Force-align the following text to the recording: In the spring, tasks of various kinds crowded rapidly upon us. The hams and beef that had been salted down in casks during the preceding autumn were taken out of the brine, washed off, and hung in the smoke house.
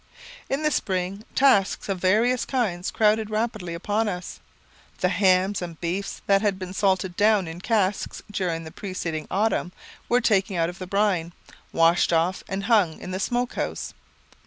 In 0.49 0.63
the 0.63 0.71
spring, 0.71 1.25
tasks 1.35 1.87
of 1.87 1.99
various 1.99 2.43
kinds 2.43 2.89
crowded 2.89 3.29
rapidly 3.29 3.75
upon 3.75 4.07
us. 4.09 4.39
The 4.99 5.09
hams 5.09 5.61
and 5.61 5.79
beef 5.79 6.23
that 6.25 6.41
had 6.41 6.57
been 6.57 6.73
salted 6.73 7.15
down 7.15 7.47
in 7.47 7.61
casks 7.61 8.23
during 8.31 8.63
the 8.63 8.71
preceding 8.71 9.27
autumn 9.29 9.71
were 10.09 10.19
taken 10.19 10.55
out 10.55 10.69
of 10.69 10.79
the 10.79 10.87
brine, 10.87 11.33
washed 11.71 12.11
off, 12.11 12.43
and 12.49 12.63
hung 12.63 12.99
in 12.99 13.11
the 13.11 13.19
smoke 13.19 13.53
house. 13.53 13.93